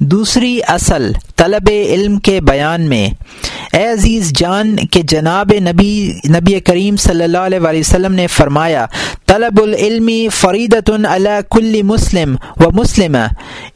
دوسری 0.00 0.58
اصل 0.68 1.12
طلب 1.36 1.68
علم 1.70 2.18
کے 2.18 2.40
بیان 2.40 2.88
میں 2.88 3.08
اے 3.72 3.86
عزیز 3.88 4.32
جان 4.36 4.76
کہ 4.90 5.02
جناب 5.02 5.52
نبی 5.60 6.12
نبی 6.28 6.60
کریم 6.60 6.96
صلی 6.96 7.24
اللہ 7.24 7.38
علیہ 7.38 7.58
وسلم 7.62 8.12
نے 8.12 8.26
فرمایا، 8.26 8.86
طلب 9.26 9.60
العلمی 9.62 10.28
فریدۃ 10.28 10.90
اللہ 11.04 11.40
کل 11.50 11.82
مسلم 11.82 12.36
و 12.56 12.70
مسلم 12.70 13.16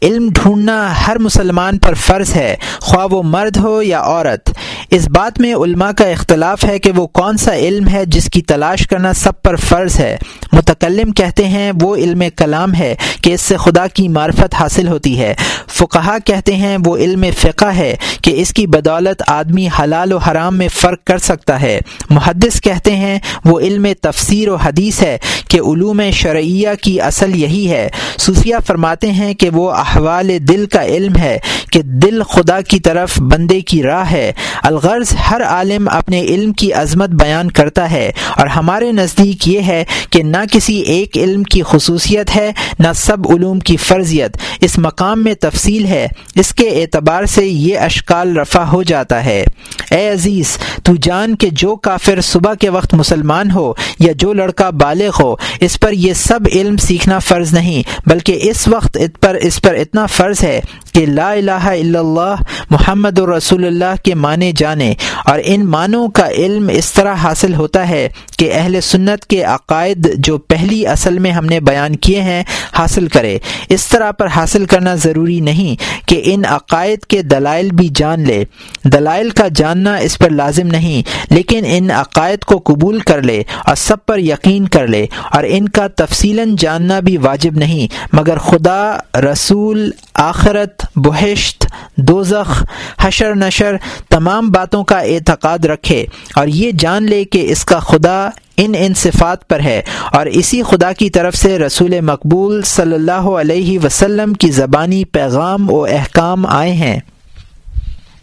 علم 0.02 0.28
ڈھونڈنا 0.34 0.92
ہر 1.06 1.18
مسلمان 1.18 1.78
پر 1.78 1.94
فرض 1.94 2.34
ہے، 2.36 2.56
خواہ 2.80 3.06
وہ 3.10 3.22
مرد 3.22 3.56
ہو 3.56 3.82
یا 3.82 4.00
عورت۔ 4.00 4.50
اس 4.90 5.08
بات 5.08 5.40
میں 5.40 5.54
علماء 5.54 5.90
کا 5.90 6.08
اختلاف 6.08 6.64
ہے 6.64 6.78
کہ 6.78 6.92
وہ 6.92 7.06
کون 7.06 7.36
سا 7.36 7.56
علم 7.56 7.88
ہے 7.88 8.04
جس 8.06 8.30
کی 8.32 8.42
تلاش 8.42 8.86
کرنا 8.86 9.12
سب 9.12 9.42
پر 9.42 9.56
فرض 9.56 10.00
ہے۔ 10.00 10.16
متکلم 10.52 11.12
کہتے 11.12 11.48
ہیں، 11.48 11.72
وہ 11.80 11.96
علم 11.96 12.22
کلام 12.36 12.74
ہے 12.74 12.94
کہ 13.22 13.34
اس 13.34 13.40
سے 13.40 13.56
خدا 13.56 13.86
کی 13.86 14.08
معرفت 14.08 14.54
حاصل 14.54 14.88
ہوتی 14.88 15.20
ہے۔ 15.20 15.34
فقہا 15.68 16.18
کہتے 16.24 16.56
ہیں، 16.56 16.76
وہ 16.84 16.96
علم 16.96 17.24
فقہ 17.38 17.64
ہے 17.64 17.96
کہ 18.22 18.40
اس 18.40 18.52
کی 18.52 18.66
بدولت 18.66 19.22
آدمی 19.26 19.68
حلال 19.82 20.12
و 20.12 20.16
حرام 20.16 20.56
میں 20.56 20.68
فرق 20.68 21.04
کر 21.04 21.18
سکتا 21.18 21.60
ہے۔ 21.60 21.80
محدث 22.10 22.60
کہتے 22.60 22.96
ہیں، 22.96 23.18
وہ 23.44 23.60
علم 23.60 23.86
تفسیر 24.02 24.48
و 24.48 24.54
حدیث 24.54 25.02
ہے 25.02 25.18
کہ 25.48 25.60
علوم 25.60 26.02
شرعیہ 26.12 26.68
کی 26.82 27.00
اصل 27.00 27.36
یہی 27.36 27.70
ہے۔ 27.70 27.88
صوفیہ 28.18 28.54
فرماتے 28.66 29.12
ہیں 29.12 29.34
کہ 29.34 29.50
وہ 29.50 29.70
احوال 29.70 30.30
دل 30.48 30.66
کا 30.66 30.84
علم 30.84 31.16
ہے 31.16 31.38
کہ 31.72 31.82
دل 31.82 32.22
خدا 32.22 32.60
کی 32.60 32.80
طرف 32.80 33.20
بندے 33.20 33.60
کی 33.60 33.82
راہ 33.82 34.10
ہے۔ 34.10 34.32
الغرض 34.62 35.12
ہر 35.30 35.42
عالم 35.42 35.88
اپنے 35.88 36.20
علم 36.20 36.52
کی 36.52 36.72
عظمت 36.72 37.08
بیان 37.08 37.50
کرتا 37.50 37.90
ہے۔ 37.90 38.12
اور 38.36 38.46
ہمارے 38.46 38.92
نزدیک 38.92 39.48
یہ 39.48 39.60
ہے 39.60 39.84
کہ 40.10 40.22
نہ 40.22 40.36
کسی 40.52 40.78
ایک 40.78 41.16
علم 41.16 41.42
کی 41.42 41.62
خصوصیت 41.62 42.36
ہے، 42.36 42.52
نہ 42.78 42.88
سب 42.94 43.16
علوم 43.28 43.58
کی 43.58 43.76
فرضیت۔ 43.76 44.36
اس 44.60 44.78
مقام 44.78 45.24
میں 45.24 45.34
تفصیل 45.34 45.86
ہے۔ 45.86 46.08
اس 46.34 46.54
کے 46.54 46.68
اعتبار 46.68 47.24
سے 47.24 47.46
یہ 47.46 47.78
اشکال 47.78 48.36
رفع 48.36 48.60
ہو 48.60 48.82
جاتا 48.82 49.24
ہے۔ 49.24 49.44
اے 49.90 50.08
عزیز، 50.10 50.58
تو 50.82 50.94
جان 51.02 51.36
کہ 51.36 51.48
جو 51.52 51.76
کافر 51.76 52.20
صبح 52.20 52.54
کے 52.54 52.68
وقت 52.68 52.94
مسلمان 52.94 53.50
ہو 53.50 53.72
یا 53.98 54.12
جو 54.16 54.32
لڑکا 54.32 54.70
بالغ 54.70 55.10
ہو، 55.20 55.34
اس 55.60 55.80
پر 55.80 55.92
یہ 55.92 56.12
سب 56.14 56.40
علم 56.52 56.76
سیکھنا 56.76 57.18
فرض 57.18 57.52
نہیں، 57.54 57.82
بلکہ 58.06 58.38
اس 58.42 58.68
وقت 58.68 58.98
پر، 59.20 59.34
اس 59.34 59.62
پر 59.62 59.74
اتنا 59.74 60.06
فرض 60.06 60.42
ہے 60.42 60.60
کہ 60.92 61.06
لا 61.06 61.30
الہ 61.30 61.50
الا 61.50 62.00
اللہ 62.00 62.42
محمد 62.70 63.18
الرسول 63.18 63.64
اللہ 63.64 64.02
کے 64.04 64.14
معنی 64.14 64.52
جانے 64.52 64.94
اور 65.24 65.38
ان 65.44 65.66
معنوں 65.66 66.08
کا 66.08 66.28
علم 66.28 66.68
اس 66.72 66.92
طرح 66.92 67.14
حاصل 67.14 67.54
ہوتا 67.54 67.88
ہے 67.88 68.08
کہ 68.38 68.50
اہل 68.54 68.80
سنت 68.80 69.26
کے 69.26 69.42
عقائد 69.44 70.08
جو 70.16 70.38
پہلی 70.38 70.86
اصل 70.86 71.18
میں 71.18 71.30
ہم 71.30 71.44
نے 71.44 71.60
بیان 71.60 71.96
کیے 71.96 72.20
ہیں 72.20 72.42
حاصل 72.78 73.06
کرے۔ 73.08 73.38
اس 73.68 73.86
طرح 73.86 74.10
پر 74.10 74.26
حاصل 74.26 74.64
کرنا 74.64 74.94
ضروری 74.94 75.40
نہیں 75.40 75.76
کہ 76.08 76.20
ان 76.24 76.44
عقائد 76.44 77.04
کے 77.04 77.22
دلائل 77.22 77.70
بھی 77.70 77.88
جان 77.94 78.20
لے۔ 78.20 78.44
دلائل 78.84 79.30
کا 79.30 79.48
جاننا 79.54 79.94
اس 79.96 80.18
پر 80.18 80.30
لازم 80.30 80.66
نہیں، 80.66 81.02
لیکن 81.34 81.64
ان 81.66 81.90
عقائد 81.90 82.44
کو 82.44 82.58
قبول 82.64 82.98
کر 83.00 83.22
لے 83.22 83.42
اور 83.66 83.76
سب 83.76 84.06
پر 84.06 84.18
یقین 84.18 84.68
کر 84.68 84.86
لے 84.86 85.06
اور 85.30 85.44
ان 85.46 85.68
کا 85.68 85.86
تفصیل 85.96 86.40
جاننا 86.58 87.00
بھی 87.00 87.16
واجب 87.16 87.58
نہیں۔ 87.58 87.94
مگر 88.12 88.38
خدا 88.38 88.96
رسول 89.32 89.90
آخرت 90.14 90.79
بہشت 90.96 91.66
دوزخ، 91.96 92.64
حشر، 93.00 93.34
نشر 93.34 93.76
تمام 94.08 94.48
باتوں 94.48 94.84
کا 94.84 94.98
اعتقاد 94.98 95.64
رکھے 95.64 96.06
اور 96.36 96.46
یہ 96.46 96.70
جان 96.78 97.04
لے 97.04 97.24
کہ 97.24 97.52
اس 97.52 97.64
کا 97.64 97.78
خدا 97.78 98.28
ان 98.56 98.74
ان 98.78 98.94
صفات 98.94 99.48
پر 99.48 99.60
ہے 99.60 99.82
اور 100.12 100.26
اسی 100.26 100.62
خدا 100.62 100.92
کی 100.92 101.10
طرف 101.10 101.34
سے 101.34 101.58
رسول 101.58 102.00
مقبول 102.00 102.62
صلی 102.62 102.94
اللہ 102.94 103.12
علیہ 103.12 103.78
وسلم 103.78 104.34
کی 104.34 104.50
زبانی 104.50 105.04
پیغام 105.04 105.70
و 105.70 105.84
احکام 105.84 106.46
آئے 106.46 106.72
ہیں۔ 106.72 107.00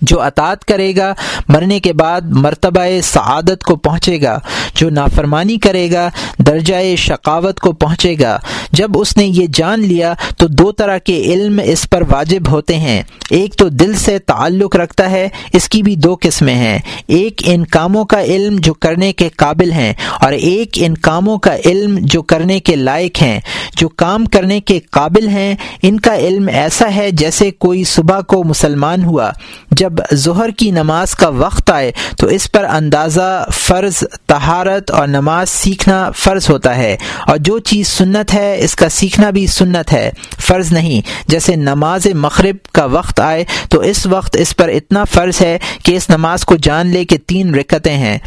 جو 0.01 0.21
اطاط 0.21 0.65
کرے 0.65 0.95
گا، 0.95 1.13
مرنے 1.47 1.79
کے 1.79 1.93
بعد 1.93 2.21
مرتبہ 2.25 2.81
سعادت 3.03 3.63
کو 3.63 3.75
پہنچے 3.75 4.21
گا۔ 4.21 4.39
جو 4.77 4.89
نافرمانی 4.89 5.57
کرے 5.57 5.91
گا 5.91 6.09
درجۂ 6.37 6.95
شقاوت 6.97 7.59
کو 7.59 7.71
پہنچے 7.71 8.15
گا۔ 8.19 8.39
جب 8.71 8.91
اس 8.97 9.17
نے 9.17 9.25
یہ 9.25 9.45
جان 9.53 9.79
لیا، 9.79 10.13
تو 10.37 10.47
دو 10.47 10.71
طرح 10.71 10.97
کے 10.97 11.21
علم 11.21 11.59
اس 11.63 11.89
پر 11.89 12.03
واجب 12.09 12.51
ہوتے 12.51 12.77
ہیں۔ 12.77 13.03
ایک 13.29 13.55
تو 13.55 13.69
دل 13.69 13.93
سے 13.93 14.19
تعلق 14.19 14.75
رکھتا 14.75 15.11
ہے، 15.11 15.29
اس 15.53 15.69
کی 15.69 15.83
بھی 15.83 15.95
دو 15.95 16.15
قسمیں 16.21 16.55
ہیں۔ 16.55 16.79
ایک 17.07 17.41
ان 17.45 17.65
کاموں 17.65 18.05
کا 18.05 18.23
علم 18.23 18.55
جو 18.59 18.73
کرنے 18.73 19.13
کے 19.13 19.29
قابل 19.35 19.71
ہیں، 19.71 19.93
اور 20.21 20.31
ایک 20.31 20.69
ان 20.75 20.97
کاموں 20.97 21.37
کا 21.37 21.55
علم 21.65 21.97
جو 22.01 22.21
کرنے 22.21 22.59
کے 22.59 22.75
لائق 22.75 23.21
ہیں۔ 23.21 23.39
جو 23.77 23.89
کام 23.89 24.25
کرنے 24.25 24.59
کے 24.59 24.79
قابل 24.91 25.27
ہیں، 25.27 25.55
ان 25.81 25.99
کا 25.99 26.15
علم 26.15 26.49
ایسا 26.53 26.95
ہے 26.95 27.11
جیسے 27.11 27.51
کوئی 27.51 27.83
صبح 27.83 28.21
کو 28.21 28.43
مسلمان 28.43 29.03
ہوا۔ 29.03 29.31
جب 29.77 29.93
ظہر 30.13 30.49
کی 30.49 30.71
نماز 30.71 31.15
کا 31.15 31.27
وقت 31.27 31.71
آئے 31.71 31.91
تو 32.17 32.27
اس 32.27 32.51
پر 32.51 32.65
اندازہ 32.65 33.47
فرض 33.53 34.03
تہارت 34.25 34.91
اور 34.91 35.07
نماز 35.07 35.49
سیکھنا 35.49 36.11
فرض 36.11 36.49
ہوتا 36.49 36.77
ہے 36.77 36.97
اور 37.27 37.37
جو 37.37 37.59
چیز 37.59 37.87
سنت 37.87 38.33
ہے، 38.33 38.57
اس 38.59 38.75
کا 38.75 38.89
سیکھنا 38.89 39.29
بھی 39.29 39.47
سنت 39.47 39.93
ہے۔ 39.93 40.11
فرض 40.39 40.71
نہیں، 40.71 41.01
جیسے 41.27 41.55
نماز 41.55 42.07
مغرب 42.07 42.55
کا 42.73 42.85
وقت 42.85 43.19
آئے 43.19 43.43
تو 43.69 43.79
اس 43.79 44.05
وقت 44.05 44.37
اس 44.39 44.55
پر 44.55 44.67
اتنا 44.69 45.03
فرض 45.03 45.41
ہے 45.41 45.59
کہ 45.83 45.95
اس 45.95 46.09
نماز 46.09 46.45
کو 46.45 46.55
جان 46.55 46.87
لے 46.87 47.05
کہ 47.05 47.17
تین 47.27 47.55
رکتیں 47.55 47.95
ہیں۔ 47.95 48.17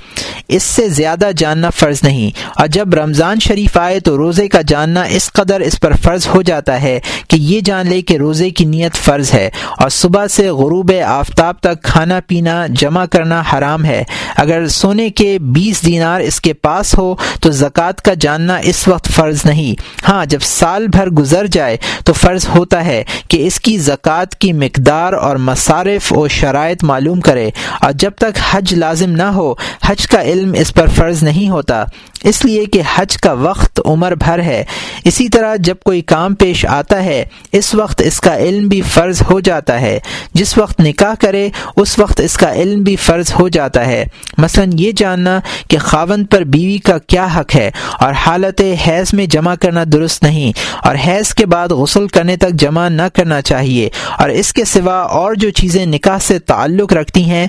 اس 0.48 0.62
سے 0.62 0.88
زیادہ 0.88 1.30
جاننا 1.36 1.70
فرض 1.70 1.98
نہیں۔ 2.02 2.30
اور 2.56 2.66
جب 2.66 2.94
رمضان 2.94 3.40
شریف 3.40 3.76
آئے 3.76 4.00
تو 4.00 4.16
روزے 4.16 4.48
کا 4.48 4.60
جاننا 4.66 5.02
اس 5.02 5.32
قدر 5.32 5.60
اس 5.60 5.80
پر 5.80 5.92
فرض 6.02 6.26
ہو 6.26 6.42
جاتا 6.42 6.82
ہے 6.82 7.00
کہ 7.28 7.36
یہ 7.36 7.60
جان 7.60 7.88
لے 7.88 8.02
کہ 8.02 8.16
روزے 8.16 8.50
کی 8.50 8.64
نیت 8.64 8.94
فرض 8.94 9.34
ہے 9.34 9.50
اور 9.78 9.88
صبح 9.88 10.26
سے 10.26 10.48
غروب 10.50 10.92
آفتاب 11.06 11.39
تک 11.40 11.82
کھانا 11.82 12.20
پینا 12.26 12.66
جمع 12.68 13.04
کرنا 13.04 13.42
حرام 13.52 13.84
ہے۔ 13.84 14.04
اگر 14.36 14.68
سونے 14.68 15.10
کے 15.10 15.38
بیس 15.38 15.86
دینار 15.86 16.20
اس 16.20 16.40
کے 16.40 16.52
پاس 16.52 16.98
ہو، 16.98 17.14
تو 17.40 17.50
زکوٰۃ 17.50 18.02
کا 18.04 18.14
جاننا 18.20 18.56
اس 18.56 18.88
وقت 18.88 19.08
فرض 19.08 19.42
نہیں۔ 19.44 19.74
ہاں 20.08 20.26
جب 20.26 20.38
سال 20.42 20.88
بھر 20.88 21.10
گزر 21.10 21.46
جائے، 21.46 21.76
تو 22.04 22.12
فرض 22.12 22.46
ہوتا 22.54 22.84
ہے 22.84 23.04
کہ 23.28 23.46
اس 23.46 23.60
کی 23.60 23.78
زکوٰۃ 23.78 24.36
کی 24.38 24.52
مقدار 24.52 25.12
اور 25.12 25.36
مصارف 25.36 26.12
و 26.12 26.28
شرائط 26.28 26.84
معلوم 26.84 27.20
کرے۔ 27.20 27.50
اور 27.80 27.92
جب 27.92 28.10
تک 28.18 28.38
حج 28.50 28.74
لازم 28.74 29.10
نہ 29.10 29.22
ہو، 29.22 29.54
حج 29.86 30.06
کا 30.06 30.22
علم 30.22 30.54
اس 30.58 30.74
پر 30.74 30.88
فرض 30.88 31.22
نہیں 31.22 31.48
ہوتا۔ 31.48 31.84
اس 32.24 32.44
لیے 32.44 32.64
کہ 32.64 32.80
حج 32.94 33.16
کا 33.16 33.32
وقت 33.32 33.80
عمر 33.84 34.14
بھر 34.14 34.38
ہے۔ 34.38 34.62
اسی 35.04 35.28
طرح 35.28 35.54
جب 35.56 35.76
کوئی 35.84 36.00
کام 36.02 36.34
پیش 36.34 36.64
آتا 36.66 37.04
ہے، 37.04 37.24
اس 37.52 37.74
وقت 37.74 38.02
اس 38.04 38.20
کا 38.20 38.36
علم 38.36 38.68
بھی 38.68 38.80
فرض 38.80 39.22
ہو 39.30 39.38
جاتا 39.40 39.80
ہے۔ 39.80 39.98
جس 40.34 40.56
وقت 40.58 40.80
نکاح 40.80 41.14
کرے، 41.20 41.48
اس 41.76 41.98
وقت 41.98 42.20
اس 42.20 42.36
کا 42.36 42.52
علم 42.54 42.82
بھی 42.82 42.96
فرض 42.96 43.32
ہو 43.38 43.48
جاتا 43.48 43.86
ہے۔ 43.86 44.04
مثلا 44.38 44.64
یہ 44.74 44.92
جاننا 44.96 45.38
کہ 45.68 45.78
خاون 45.78 46.24
پر 46.24 46.44
بیوی 46.44 46.78
کا 46.78 46.98
کیا 46.98 47.26
حق 47.36 47.54
ہے 47.54 47.70
اور 48.00 48.12
حالت 48.12 48.62
حیض 48.86 49.14
میں 49.14 49.26
جمع 49.26 49.54
کرنا 49.54 49.84
درست 49.92 50.22
نہیں، 50.22 50.52
اور 50.82 50.96
حیض 51.06 51.34
کے 51.34 51.46
بعد 51.46 51.68
غسل 51.68 52.06
کرنے 52.08 52.36
تک 52.36 52.52
جمع 52.52 52.88
نہ 52.88 53.08
کرنا 53.14 53.40
چاہیے۔ 53.42 53.88
اور 54.18 54.28
اس 54.28 54.52
کے 54.52 54.64
سوا 54.64 55.00
اور 55.00 55.34
جو 55.34 55.50
چیزیں 55.50 55.86
نکاح 55.86 56.18
سے 56.18 56.38
تعلق 56.38 56.92
رکھتی 56.92 57.24
ہیں 57.24 57.46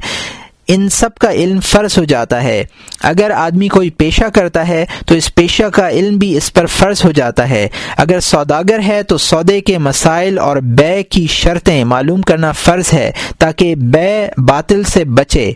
ان 0.73 0.89
سب 0.89 1.15
کا 1.15 1.31
علم 1.31 1.59
فرض 1.59 1.97
ہو 1.97 2.03
جاتا 2.03 2.43
ہے۔ 2.43 2.63
اگر 2.99 3.31
آدمی 3.31 3.67
کوئی 3.67 3.89
پیشہ 3.89 4.29
کرتا 4.33 4.67
ہے، 4.67 4.85
تو 5.05 5.15
اس 5.15 5.35
پیشہ 5.35 5.63
کا 5.63 5.89
علم 5.89 6.17
بھی 6.17 6.37
اس 6.37 6.53
پر 6.53 6.65
فرض 6.65 7.05
ہو 7.05 7.11
جاتا 7.11 7.49
ہے۔ 7.49 7.67
اگر 7.97 8.19
سوداگر 8.19 8.79
ہے، 8.87 9.03
تو 9.03 9.17
سودے 9.17 9.61
کے 9.61 9.77
مسائل 9.77 10.39
اور 10.39 10.57
بے 10.57 11.03
کی 11.03 11.27
شرطیں 11.27 11.83
معلوم 11.83 12.21
کرنا 12.21 12.51
فرض 12.51 12.93
ہے، 12.93 13.11
تاکہ 13.37 13.75
بے 13.75 14.27
باطل 14.37 14.83
سے 14.83 15.03
بچے۔ 15.05 15.51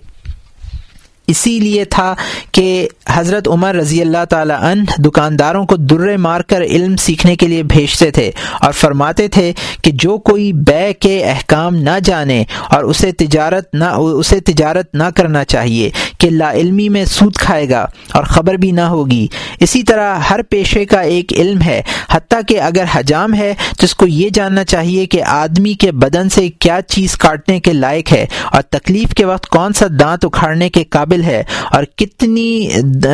اسی 1.28 1.60
لیے 1.60 1.86
تھا 1.88 2.14
کہ 2.52 2.88
حضرت 3.10 3.48
عمر 3.48 3.76
رضی 3.76 4.02
اللہ 4.02 4.26
تعالیٰ 4.30 4.60
عنہ 4.62 5.02
دکانداروں 5.02 5.66
کو 5.66 5.76
درے 5.76 6.16
مار 6.18 6.42
کر 6.44 6.62
علم 6.64 6.96
سیکھنے 6.98 7.36
کے 7.36 7.48
لیے 7.48 7.64
بھیجتے 7.66 8.10
تھے 8.12 8.30
اور 8.62 8.72
فرماتے 8.74 9.28
تھے 9.28 9.52
کہ 9.82 9.92
جو 9.96 10.18
کوئی 10.26 10.52
بے 10.66 10.92
کے 11.00 11.18
احکام 11.26 11.76
نہ 11.80 11.98
جانے 12.04 12.44
اور 12.70 12.84
اسے 12.84 13.12
تجارت 13.18 13.74
نہ 13.74 13.92
اسے 14.14 14.40
تجارت 14.42 14.94
نہ 14.94 15.10
کرنا 15.16 15.44
چاہیے 15.46 15.90
کہ 16.18 16.30
لا 16.30 16.52
علمی 16.52 16.90
میں 16.90 17.06
سود 17.06 17.36
کھائے 17.36 17.70
گا 17.70 17.86
اور 18.14 18.24
خبر 18.24 18.54
بھی 18.54 18.72
نہ 18.72 18.82
ہوگی۔ 18.82 19.28
اسی 19.60 19.84
طرح 19.84 20.16
ہر 20.16 20.42
پیشے 20.42 20.86
کا 20.86 21.02
ایک 21.02 21.34
علم 21.34 21.62
ہے، 21.62 21.82
حتیٰ 22.12 22.42
کہ 22.48 22.62
اگر 22.62 22.84
حجام 22.92 23.34
ہے 23.34 23.54
تو 23.80 23.86
اس 23.86 23.96
کو 23.96 24.08
یہ 24.08 24.30
جاننا 24.30 24.64
چاہیے 24.64 25.06
کہ 25.06 25.24
آدمی 25.24 25.74
کے 25.74 25.92
بدن 25.92 26.30
سے 26.30 26.48
کیا 26.50 26.80
چیز 26.88 27.18
کاٹنے 27.18 27.60
کے 27.60 27.74
لائق 27.74 28.14
ہے 28.14 28.26
اور 28.52 28.62
تکلیف 28.62 29.14
کے 29.14 29.26
وقت 29.26 29.48
کون 29.48 29.74
سا 29.74 29.86
دانت 30.00 30.26
اکھاڑنے 30.26 30.70
کے 30.70 30.84
قابل 30.84 31.06
قابل 31.06 31.24
ہے 31.24 31.44
اور 31.72 31.84
کتنی 31.96 32.70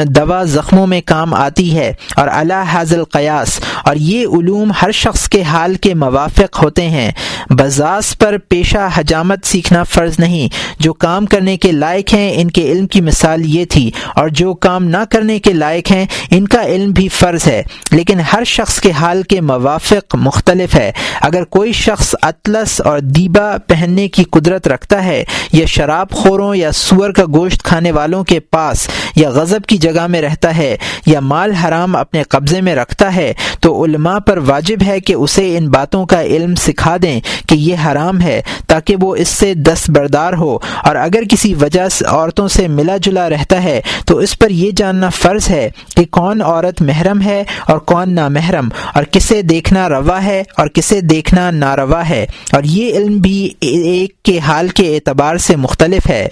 دوا 0.06 0.44
زخموں 0.44 0.88
میں 0.88 1.01
کام 1.06 1.33
آتی 1.33 1.75
ہے 1.75 1.94
اور 2.15 2.27
اللہ 2.31 2.53
حاضل 2.53 3.03
قیاس 3.03 3.59
اور 3.86 3.95
یہ 3.95 4.27
علوم 4.27 4.71
ہر 4.81 4.92
شخص 4.92 5.30
کے 5.30 5.42
حال 5.42 5.75
کے 5.75 5.94
موافق 5.94 6.63
ہوتے 6.63 6.89
ہیں۔ 6.89 7.12
بزاس 7.50 8.18
پر 8.18 8.38
پیشہ 8.50 8.89
حجامت 8.95 9.45
سیکھنا 9.45 9.83
فرض 9.83 10.19
نہیں۔ 10.19 10.48
جو 10.80 10.94
کام 10.94 11.25
کرنے 11.25 11.57
کے 11.57 11.71
لائق 11.71 12.13
ہیں، 12.13 12.31
ان 12.36 12.51
کے 12.51 12.71
علم 12.71 12.88
کی 12.91 13.01
مثال 13.01 13.45
یہ 13.45 13.65
تھی 13.65 13.89
اور 14.15 14.29
جو 14.29 14.53
کام 14.53 14.85
نہ 14.85 15.03
کرنے 15.09 15.39
کے 15.39 15.53
لائق 15.53 15.91
ہیں، 15.91 16.05
ان 16.31 16.47
کا 16.47 16.63
علم 16.65 16.91
بھی 16.91 17.07
فرض 17.07 17.47
ہے، 17.47 17.61
لیکن 17.91 18.19
ہر 18.33 18.43
شخص 18.43 18.79
کے 18.79 18.91
حال 18.91 19.23
کے 19.23 19.41
موافق 19.41 20.15
مختلف 20.15 20.75
ہے۔ 20.75 20.91
اگر 21.21 21.43
کوئی 21.43 21.71
شخص 21.71 22.15
اطلس 22.21 22.81
اور 22.81 22.99
دیبا 22.99 23.51
پہننے 23.67 24.07
کی 24.07 24.23
قدرت 24.23 24.67
رکھتا 24.67 25.03
ہے، 25.03 25.23
یا 25.51 25.65
شراب 25.65 26.11
خوروں 26.11 26.55
یا 26.55 26.71
سور 26.71 27.09
کا 27.09 27.23
گوشت 27.33 27.63
کھانے 27.63 27.91
والوں 27.91 28.23
کے 28.23 28.39
پاس، 28.39 28.88
یا 29.15 29.29
غضب 29.29 29.65
کی 29.67 29.77
جگہ 29.77 30.07
میں 30.07 30.21
رہتا 30.21 30.57
ہے، 30.57 30.75
یا 31.05 31.19
مال 31.19 31.51
حرام 31.51 31.95
اپنے 31.95 32.23
قبضے 32.23 32.61
میں 32.61 32.75
رکھتا 32.75 33.15
ہے، 33.15 33.33
تو 33.59 33.83
علماء 33.85 34.17
پر 34.19 34.38
واجب 34.38 34.83
ہے 34.88 34.99
کہ 34.99 35.13
اسے 35.13 35.57
ان 35.57 35.69
باتوں 35.69 36.05
کا 36.05 36.21
علم 36.23 36.55
سکھا 36.55 36.97
دیں 37.01 37.19
کہ 37.47 37.55
یہ 37.55 37.75
حرام 37.85 38.21
ہے، 38.21 38.41
تاکہ 38.67 38.95
وہ 39.01 39.15
اس 39.15 39.27
سے 39.27 39.53
دست 39.53 39.89
بردار 39.89 40.33
ہو۔ 40.33 40.57
اور 40.83 40.95
اگر 40.95 41.23
کسی 41.29 41.53
وجہ 41.53 41.88
سے 41.89 42.05
عورتوں 42.05 42.47
سے 42.47 42.67
ملا 42.81 42.97
جلا 42.97 43.29
رہتا 43.29 43.63
ہے، 43.63 43.81
تو 44.05 44.17
اس 44.17 44.39
پر 44.39 44.49
یہ 44.49 44.71
جاننا 44.71 45.09
فرض 45.09 45.49
ہے 45.49 45.69
کہ 45.95 46.05
کون 46.05 46.41
عورت 46.41 46.81
محرم 46.81 47.21
ہے 47.21 47.43
اور 47.67 47.77
کون 47.77 48.15
نامحرم، 48.15 48.69
اور 48.93 49.03
کسے 49.03 49.41
دیکھنا 49.41 49.89
روا 49.89 50.23
ہے 50.23 50.43
اور 50.57 50.67
کسے 50.67 51.01
دیکھنا 51.01 51.51
ناروا 51.51 52.09
ہے۔ 52.09 52.25
اور 52.51 52.63
یہ 52.63 52.97
علم 52.97 53.17
بھی 53.17 53.53
ایک 53.59 54.23
کے 54.23 54.39
حال 54.39 54.67
کے 54.67 54.95
اعتبار 54.95 55.37
سے 55.37 55.55
مختلف 55.55 56.09
ہے۔ 56.09 56.27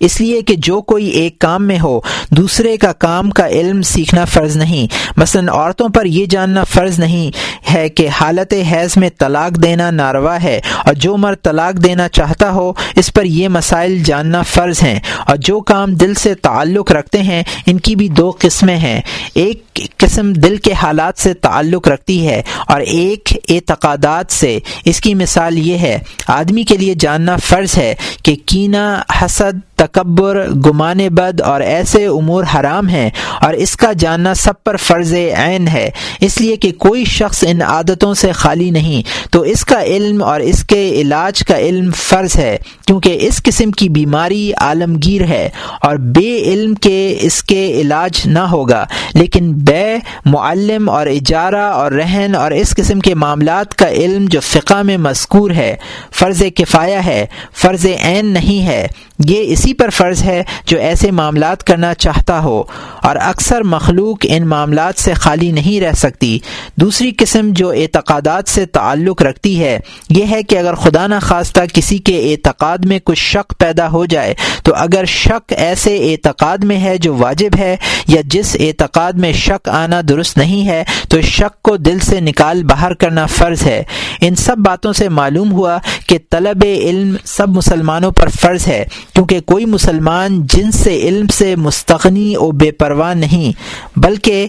اس 0.00 0.20
لیے 0.20 0.42
کہ 0.42 0.54
جو 0.58 0.80
کوئی 0.80 1.06
ایک 1.06 1.38
کام 1.38 1.66
میں 1.66 1.78
ہو، 1.78 2.00
دوسرے 2.30 2.76
کا 2.76 2.92
کام 2.92 3.30
کا 3.30 3.48
علم 3.48 3.82
سیکھنا 3.82 4.24
فرض 4.24 4.56
نہیں۔ 4.56 4.86
مثلا 5.16 5.52
عورتوں 5.52 5.88
پر 5.88 6.04
یہ 6.04 6.26
جاننا 6.26 6.64
فرض 6.64 6.98
نہیں 6.98 7.30
ہے 7.72 7.88
کہ 7.88 8.08
حالت 8.08 8.54
حیض 8.72 8.96
میں 8.96 9.10
طلاق 9.18 9.62
دینا 9.62 9.90
ناروا 9.90 10.42
ہے 10.42 10.60
اور 10.84 10.94
جو 10.94 11.16
مرد 11.16 11.44
طلاق 11.44 11.84
دینا 11.84 12.08
چاہتا 12.08 12.50
ہو، 12.50 12.72
اس 12.96 13.12
پر 13.12 13.24
یہ 13.24 13.48
مسائل 13.48 14.02
جاننا 14.02 14.42
فرض 14.42 14.82
ہیں۔ 14.82 15.00
اور 15.26 15.36
جو 15.36 15.60
کام 15.60 15.94
دل 15.94 16.14
سے 16.14 16.34
تعلق 16.34 16.92
رکھتے 16.92 17.22
ہیں، 17.22 17.42
ان 17.66 17.80
کی 17.80 17.96
بھی 17.96 18.08
دو 18.08 18.32
قسمیں 18.38 18.76
ہیں۔ 18.76 19.00
ایک 19.34 19.65
قسم 19.96 20.32
دل 20.32 20.56
کے 20.56 20.72
حالات 20.72 21.20
سے 21.20 21.34
تعلق 21.34 21.88
رکھتی 21.88 22.28
ہے 22.28 22.42
اور 22.68 22.80
ایک 22.80 23.28
اعتقادات 23.48 24.32
سے۔ 24.32 24.58
اس 24.84 25.00
کی 25.00 25.14
مثال 25.14 25.58
یہ 25.58 25.78
ہے، 25.78 25.98
آدمی 26.26 26.62
کے 26.62 26.76
لیے 26.76 26.94
جاننا 27.00 27.36
فرض 27.36 27.78
ہے 27.78 27.94
کہ 28.22 28.36
کینہ، 28.46 29.02
حسد، 29.22 29.76
تکبر، 29.76 30.48
گمان 30.48 30.98
بد 31.10 31.40
اور 31.40 31.60
ایسے 31.60 32.06
امور 32.06 32.44
حرام 32.54 32.88
ہیں 32.88 33.10
اور 33.40 33.54
اس 33.54 33.76
کا 33.76 33.92
جاننا 33.98 34.34
سب 34.34 34.64
پر 34.64 34.76
فرض 34.76 35.12
عین 35.12 35.68
ہے۔ 35.68 35.90
اس 36.20 36.40
لیے 36.40 36.56
کہ 36.56 36.72
کوئی 36.72 37.04
شخص 37.04 37.44
ان 37.46 37.62
عادتوں 37.62 38.14
سے 38.14 38.32
خالی 38.32 38.70
نہیں، 38.70 39.32
تو 39.32 39.40
اس 39.40 39.64
کا 39.64 39.82
علم 39.82 40.22
اور 40.22 40.40
اس 40.40 40.64
کے 40.64 40.90
علاج 40.90 41.44
کا 41.44 41.58
علم 41.58 41.90
فرض 41.96 42.36
ہے، 42.36 42.58
کیونکہ 42.86 43.18
اس 43.20 43.42
قسم 43.42 43.70
کی 43.70 43.88
بیماری 43.88 44.52
عالمگیر 44.52 45.22
ہے 45.22 45.48
اور 45.80 45.96
بے 45.96 46.42
علم 46.42 46.74
کے 46.74 47.16
اس 47.20 47.42
کے 47.42 47.66
علاج 47.72 48.20
نہ 48.26 48.38
ہوگا۔ 48.38 48.84
لیکن 49.14 49.52
بے، 49.66 49.96
معلم 50.24 50.88
اور 50.88 51.06
اجارہ 51.06 51.70
اور 51.72 51.92
رہن 51.92 52.34
اور 52.38 52.50
اس 52.50 52.74
قسم 52.76 53.00
کے 53.00 53.14
معاملات 53.14 53.74
کا 53.74 53.88
علم 53.88 54.24
جو 54.28 54.40
فقہ 54.40 54.82
میں 54.82 54.96
مذکور 54.96 55.50
ہے، 55.50 55.76
فرض 56.12 56.42
کفایہ 56.54 56.98
ہے، 57.06 57.26
فرض 57.54 57.86
عین 57.86 58.26
نہیں 58.26 58.66
ہے۔ 58.66 58.86
یہ 59.18 59.52
اسی 59.52 59.72
پر 59.74 59.90
فرض 59.90 60.22
ہے 60.22 60.42
جو 60.66 60.78
ایسے 60.78 61.10
معاملات 61.10 61.64
کرنا 61.64 61.92
چاہتا 61.94 62.38
ہو، 62.38 62.62
اور 63.02 63.16
اکثر 63.16 63.62
مخلوق 63.62 64.26
ان 64.28 64.46
معاملات 64.48 65.00
سے 65.00 65.14
خالی 65.14 65.50
نہیں 65.52 65.80
رہ 65.80 65.92
سکتی۔ 65.92 66.38
دوسری 66.76 67.10
قسم 67.18 67.50
جو 67.52 67.70
اعتقادات 67.70 68.48
سے 68.48 68.64
تعلق 68.66 69.22
رکھتی 69.22 69.58
ہے، 69.60 69.78
یہ 70.10 70.24
ہے 70.26 70.42
کہ 70.42 70.58
اگر 70.58 70.74
خدا 70.74 71.06
نخواستہ 71.06 71.60
کسی 71.72 71.98
کے 71.98 72.18
اعتقاد 72.32 72.84
میں 72.84 72.98
کچھ 73.04 73.18
شک 73.18 73.54
پیدا 73.58 73.88
ہو 73.88 74.04
جائے، 74.04 74.34
تو 74.64 74.74
اگر 74.74 75.04
شک 75.04 75.52
ایسے 75.56 75.96
اعتقاد 76.12 76.64
میں 76.64 76.78
ہے 76.80 76.96
جو 76.98 77.14
واجب 77.14 77.58
ہے، 77.58 77.76
یا 78.08 78.20
جس 78.24 78.56
اعتقاد 78.60 79.12
میں 79.12 79.32
شک 79.32 79.68
آنا 79.68 80.00
درست 80.08 80.38
نہیں 80.38 80.66
ہے، 80.68 80.82
تو 81.08 81.20
شک 81.20 81.62
کو 81.62 81.76
دل 81.76 81.98
سے 81.98 82.20
نکال 82.20 82.62
باہر 82.64 82.94
کرنا 82.94 83.26
فرض 83.28 83.62
ہے۔ 83.62 83.82
ان 84.20 84.34
سب 84.34 84.58
باتوں 84.58 84.92
سے 84.92 85.08
معلوم 85.08 85.52
ہوا 85.52 85.78
کہ 86.06 86.18
طلب 86.30 86.64
علم 86.64 87.16
سب 87.24 87.48
مسلمانوں 87.48 88.10
پر 88.10 88.28
فرض 88.40 88.66
ہے۔ 88.68 88.84
کیونکہ 89.16 89.40
کوئی 89.40 89.64
مسلمان 89.64 90.46
جن 90.46 90.70
سے 90.70 90.96
علم 90.96 91.26
سے 91.26 91.56
مستغنی 91.56 92.36
و 92.36 92.50
بے 92.50 92.70
پرواہ 92.70 93.14
نہیں، 93.14 93.52
بلکہ 93.98 94.48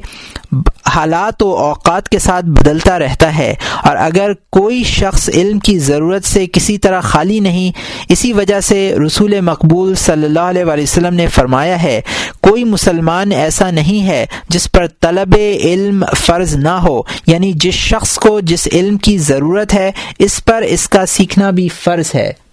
حالات 0.86 1.44
و 1.44 1.56
اوقات 1.56 2.10
کے 2.10 2.20
ساتھ 2.20 2.46
بدلتا 2.46 3.00
رہتا 3.00 3.38
ہے۔ 3.38 3.56
اور 3.84 3.96
اگر 3.96 4.32
کوئی 4.50 4.84
شخص 4.84 5.30
علم 5.30 5.60
کی 5.60 5.80
ضرورت 5.80 6.24
سے 6.24 6.46
کسی 6.54 6.78
طرح 6.78 7.02
خالی 7.02 7.40
نہیں، 7.40 7.72
اسی 8.10 8.34
وجہ 8.34 8.60
سے 8.60 8.96
رسول 9.06 9.42
مقبول 9.42 9.96
صلی 9.96 10.26
اللہ 10.26 10.40
علیہ 10.40 10.64
وسلم 10.66 11.14
نے 11.14 11.28
فرمایا 11.28 11.84
ہے، 11.84 12.02
کوئی 12.42 12.64
مسلمان 12.64 13.32
ایسا 13.32 13.72
نہیں 13.72 14.08
ہے 14.08 14.26
جس 14.50 14.72
پر 14.72 14.88
طلب 15.02 15.36
علم 15.64 16.04
فرض 16.16 16.56
نہ 16.56 16.70
ہو۔ 16.70 17.02
یعنی 17.28 17.52
جس 17.56 17.74
شخص 17.74 18.16
کو 18.16 18.40
جس 18.40 18.68
علم 18.72 18.98
کی 18.98 19.18
ضرورت 19.18 19.74
ہے، 19.74 19.92
اس 20.20 20.46
پر 20.46 20.62
اس 20.62 20.90
کا 20.90 21.06
سیکھنا 21.06 21.50
بھی 21.50 21.68
فرض 21.68 22.16
ہے۔ 22.16 22.47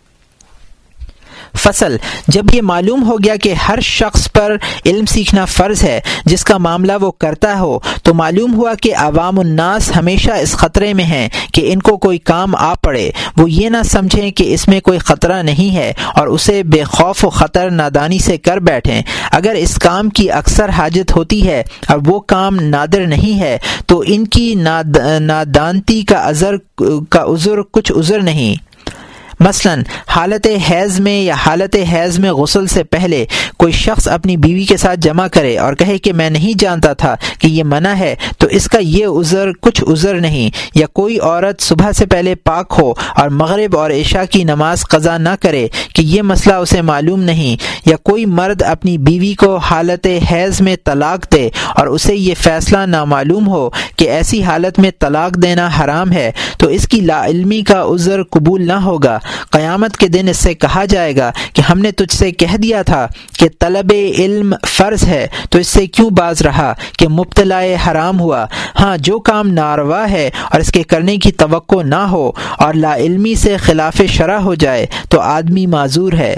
فصل۔ 1.59 1.97
جب 2.29 2.43
یہ 2.53 2.63
معلوم 2.63 3.05
ہو 3.05 3.17
گیا 3.17 3.37
کہ 3.37 3.55
ہر 3.55 3.81
شخص 3.81 4.33
پر 4.33 4.57
علم 4.87 5.07
سیکھنا 5.07 5.45
فرض 5.45 5.85
ہے، 5.85 6.01
جس 6.25 6.45
کا 6.45 6.59
معاملہ 6.59 6.93
وہ 7.01 7.11
کرتا 7.11 7.59
ہو، 7.59 7.79
تو 8.03 8.15
معلوم 8.15 8.55
ہوا 8.55 8.75
کہ 8.75 8.97
عوام 8.97 9.39
الناس 9.39 9.97
ہمیشہ 9.97 10.31
اس 10.31 10.53
خطرے 10.53 10.95
میں 10.95 11.05
ہیں 11.05 11.29
کہ 11.55 11.73
ان 11.73 11.79
کو 11.79 11.97
کوئی 11.97 12.19
کام 12.19 12.57
آ 12.57 12.75
پڑے۔ 12.75 13.11
وہ 13.37 13.51
یہ 13.51 13.69
نہ 13.69 13.83
سمجھیں 13.85 14.31
کہ 14.31 14.55
اس 14.55 14.69
میں 14.69 14.81
کوئی 14.81 14.99
خطرہ 14.99 15.43
نہیں 15.43 15.77
ہے 15.77 15.93
اور 16.15 16.27
اسے 16.27 16.63
بے 16.63 16.85
خوف 16.85 17.25
و 17.25 17.31
خطر 17.31 17.71
نادانی 17.71 18.19
سے 18.19 18.37
کر 18.37 18.57
بیٹھیں۔ 18.57 19.03
اگر 19.33 19.55
اس 19.55 19.75
کام 19.75 20.11
کی 20.11 20.31
اکثر 20.31 20.69
حاجت 20.69 21.17
ہوتی 21.17 21.49
ہے 21.49 21.63
اور 21.89 21.99
وہ 22.07 22.21
کام 22.21 22.57
نادر 22.61 23.07
نہیں 23.07 23.41
ہے، 23.41 23.59
تو 23.87 24.03
ان 24.07 24.27
کی 24.27 24.55
ناد، 24.55 24.97
نادانتی 25.21 26.03
کا 26.03 26.29
عذر 26.29 26.57
کا 27.11 27.23
عذر 27.23 27.63
کچھ 27.73 27.93
عذر 27.93 28.21
نہیں۔ 28.21 28.74
مثلا 29.41 29.75
حالت 30.09 30.47
حیض 30.71 31.01
میں 31.01 31.23
یا 31.23 31.35
حالت 31.35 31.77
حیض 31.93 32.19
میں 32.19 32.33
غسل 32.33 32.67
سے 32.67 32.85
پہلے 32.85 33.25
کوئی 33.57 33.73
شخص 33.73 34.09
اپنی 34.09 34.37
بیوی 34.37 34.65
کے 34.65 34.77
ساتھ 34.77 35.01
جمع 35.01 35.27
کرے 35.27 35.59
اور 35.59 35.75
کہے 35.75 35.99
کہ 35.99 36.13
میں 36.13 36.31
نہیں 36.31 36.59
جانتا 36.59 36.93
تھا 36.93 37.17
کہ 37.39 37.47
یہ 37.47 37.65
منع 37.65 37.89
ہے، 37.89 38.15
تو 38.39 38.47
اس 38.47 38.69
کا 38.69 38.79
یہ 38.79 39.07
عذر 39.07 39.51
کچھ 39.61 39.85
عذر 39.89 40.15
نہیں۔ 40.15 40.51
یا 40.75 40.87
کوئی 40.87 41.19
عورت 41.19 41.61
صبح 41.61 41.93
سے 41.93 42.07
پہلے 42.07 42.35
پاک 42.35 42.75
ہو 42.79 42.93
اور 43.17 43.29
مغرب 43.29 43.77
اور 43.77 43.91
عشاء 43.91 44.23
کی 44.31 44.45
نماز 44.45 44.83
قضا 44.83 45.19
نہ 45.19 45.29
کرے 45.41 45.69
کہ 45.95 46.03
یہ 46.03 46.23
مسئلہ 46.23 46.55
اسے 46.55 46.83
معلوم 46.83 47.23
نہیں۔ 47.23 47.57
یا 47.87 47.97
کوئی 47.97 48.27
مرد 48.27 48.63
اپنی 48.63 48.99
بیوی 48.99 49.35
کو 49.35 49.57
حالت 49.57 50.07
حیض 50.31 50.61
میں 50.61 50.77
طلاق 50.85 51.33
دے 51.33 51.49
اور 51.75 51.87
اسے 51.87 52.17
یہ 52.17 52.35
فیصلہ 52.39 52.79
نامعلوم 52.79 53.49
ہو 53.49 53.71
کہ 53.97 54.11
ایسی 54.11 54.43
حالت 54.43 54.79
میں 54.79 54.91
طلاق 54.99 55.35
دینا 55.35 55.69
حرام 55.81 56.13
ہے، 56.13 56.33
تو 56.59 56.69
اس 56.69 56.89
کی 56.89 57.01
لا 57.01 57.27
علمی 57.27 57.63
کا 57.63 57.83
عذر 57.83 58.23
قبول 58.23 58.67
نہ 58.67 58.73
ہوگا۔ 58.73 59.19
قیامت 59.51 59.97
کے 59.97 60.09
دن 60.09 60.29
اس 60.29 60.37
سے 60.37 60.55
کہا 60.55 60.85
جائے 60.85 61.17
گا 61.17 61.31
کہ 61.53 61.63
ہم 61.63 61.79
نے 61.79 61.91
تجھ 61.93 62.17
سے 62.17 62.31
کہہ 62.31 62.57
دیا 62.57 62.83
تھا 62.83 63.07
کہ 63.39 63.49
طلب 63.59 63.93
علم 64.19 64.55
فرض 64.69 65.05
ہے، 65.05 65.27
تو 65.51 65.59
اس 65.59 65.67
سے 65.67 65.87
کیوں 65.87 66.11
باز 66.11 66.43
رہا 66.43 66.73
کہ 66.99 67.09
مبتلا 67.09 67.61
حرام 67.87 68.21
ہوا؟ 68.21 68.45
ہاں 68.81 68.97
جو 68.97 69.19
کام 69.19 69.49
ناروا 69.49 70.11
ہے 70.11 70.31
اور 70.53 70.61
اس 70.61 70.73
کے 70.73 70.83
کرنے 70.83 71.17
کی 71.17 71.33
توقع 71.33 71.83
نہ 71.83 71.95
ہو 71.95 72.31
اور 72.59 72.75
لا 72.75 72.97
علمی 72.97 73.35
سے 73.35 73.57
خلاف 73.57 74.03
شرح 74.09 74.39
ہو 74.39 74.55
جائے، 74.55 74.87
تو 75.09 75.21
آدمی 75.21 75.67
معذور 75.67 76.13
ہے۔ 76.13 76.35